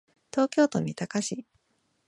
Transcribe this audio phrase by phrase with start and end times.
[0.31, 1.45] 東京都三鷹市